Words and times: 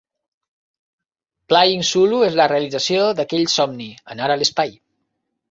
Playing 1.53 1.83
Sulu 1.89 2.21
és 2.29 2.39
la 2.41 2.47
realització 2.53 3.05
d"aquell 3.21 3.45
somni: 3.59 3.93
anar 4.17 4.33
a 4.33 4.41
l"espai. 4.41 4.77